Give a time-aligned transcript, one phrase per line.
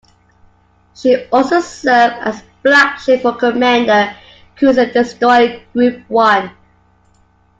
[0.95, 4.15] She also served as Flagship for Commander,
[4.55, 6.49] Cruiser-Destroyer Group One.